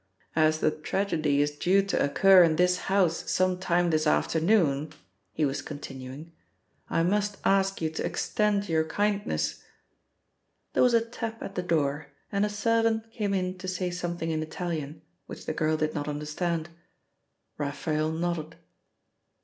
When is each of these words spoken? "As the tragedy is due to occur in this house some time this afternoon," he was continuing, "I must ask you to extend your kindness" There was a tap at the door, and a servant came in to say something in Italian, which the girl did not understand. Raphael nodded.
"As 0.35 0.61
the 0.61 0.71
tragedy 0.71 1.43
is 1.43 1.51
due 1.59 1.83
to 1.83 2.03
occur 2.03 2.41
in 2.41 2.55
this 2.55 2.77
house 2.89 3.29
some 3.29 3.59
time 3.59 3.91
this 3.91 4.07
afternoon," 4.07 4.93
he 5.31 5.45
was 5.45 5.61
continuing, 5.61 6.31
"I 6.89 7.03
must 7.03 7.37
ask 7.45 7.81
you 7.83 7.91
to 7.91 8.03
extend 8.03 8.67
your 8.67 8.83
kindness" 8.83 9.63
There 10.73 10.81
was 10.81 10.95
a 10.95 11.05
tap 11.05 11.43
at 11.43 11.53
the 11.53 11.61
door, 11.61 12.07
and 12.31 12.43
a 12.43 12.49
servant 12.49 13.11
came 13.11 13.35
in 13.35 13.59
to 13.59 13.67
say 13.67 13.91
something 13.91 14.31
in 14.31 14.41
Italian, 14.41 15.03
which 15.27 15.45
the 15.45 15.53
girl 15.53 15.77
did 15.77 15.93
not 15.93 16.07
understand. 16.07 16.69
Raphael 17.59 18.11
nodded. 18.11 18.55